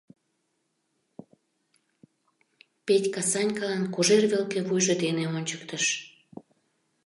[2.85, 5.85] Петька Санькалан кожер велке вуйжо дене ончыктыш: